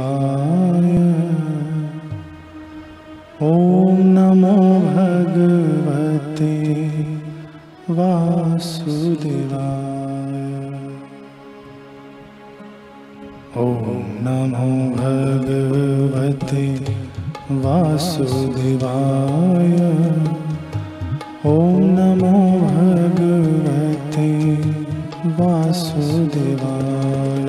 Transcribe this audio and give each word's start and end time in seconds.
ॐ 3.43 3.99
नमो 4.15 4.55
भगवते 4.87 6.57
वासुदेवाय। 7.91 9.61
ॐ 13.57 13.59
नमो 14.27 14.71
भगवते 14.97 16.67
वासुदेवाय। 17.63 19.73
ॐ 21.47 21.49
नमो 21.97 22.37
भगवते 22.61 24.31
वासुदेवाय 25.41 27.49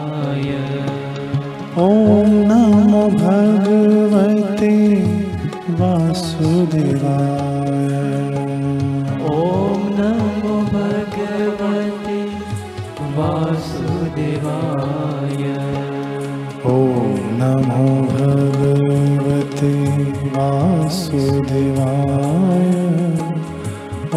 वासुदेवाय 20.91 22.71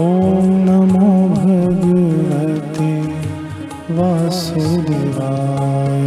ॐ 0.03 0.47
नमो 0.67 1.09
भगवते 1.35 2.89
वासुदेवाय। 3.99 6.07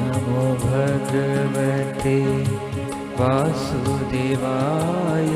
नमो 0.00 0.42
भगवते 0.64 2.18
वासुदेवाय। 3.20 5.32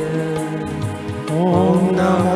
ॐ 1.40 1.42
नमो 1.98 2.35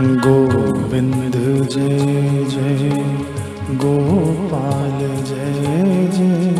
गोविन्द 0.00 1.34
जय 1.68 2.44
जय। 2.44 2.88
गोपाल 3.70 5.24
जय 5.24 6.08
जय। 6.12 6.54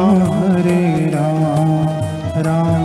राम 2.51 2.80